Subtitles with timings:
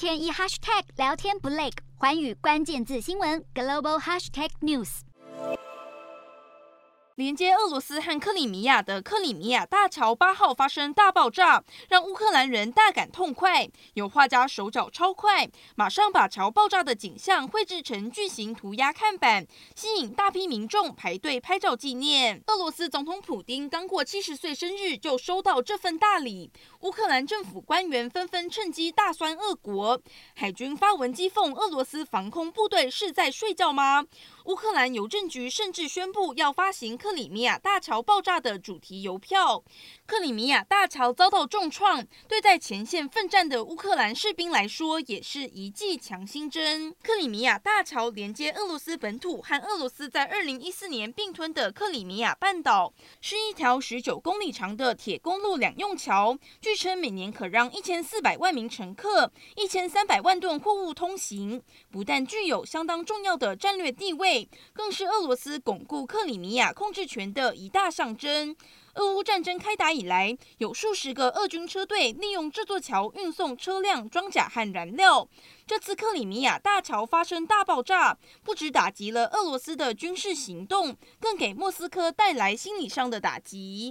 [0.00, 5.00] 天一 hashtag 聊天不累，环宇关键字新闻 global hashtag news。
[7.20, 13.68] 连接俄罗斯和克里米亚的克里米亚大桥八号发生大爆炸，让乌克兰人大感痛快。
[13.92, 15.46] 有画家手脚超快，
[15.76, 19.46] 马上把桥爆炸的景象绘制成巨型涂鸦看板，
[19.76, 22.42] 吸引大批民众排队拍照纪念。
[22.46, 26.50] 俄罗斯总统普丁刚过七十岁生日，就收到这份大礼。
[26.80, 30.00] 乌克兰政府官员纷纷趁机大酸俄国，
[30.34, 34.06] 海军发文讥讽俄罗斯防空部队是在睡觉吗？
[34.50, 39.62] 乌克兰邮政局甚至宣布要发行克里米亚大桥爆炸的主题邮票。
[40.04, 46.92] 克里米亚大桥遭到重创，对在前线奋战的乌克兰士兵来说，也是一剂强心针。
[47.00, 64.39] 克里米亚大桥连接俄罗斯本土和俄罗斯在二零一四年并吞的克里米亚半岛，是一条十九公里长的铁公路两用桥，据称每年可让一千四百万名乘客、一千三百万吨货物通行，不但具有相当重要的战略地位。
[64.72, 68.54] 更是俄罗斯巩固克里米亚控制权的一大象征。
[68.94, 75.28] 俄乌战争开打以来，有数十个俄军车队利用这座桥运送车辆、装甲和燃料。
[75.64, 83.88] 这次克里米亚大桥发生大爆炸，不止打击了俄罗斯的军事行动，更给莫斯科带来心理上的打击。